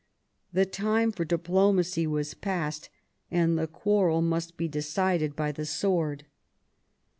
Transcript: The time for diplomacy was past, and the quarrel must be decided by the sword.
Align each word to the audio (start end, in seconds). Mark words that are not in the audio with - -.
The 0.51 0.65
time 0.65 1.11
for 1.11 1.23
diplomacy 1.25 2.07
was 2.07 2.33
past, 2.33 2.89
and 3.29 3.55
the 3.55 3.67
quarrel 3.67 4.23
must 4.23 4.57
be 4.57 4.67
decided 4.67 5.35
by 5.35 5.51
the 5.51 5.63
sword. 5.67 6.25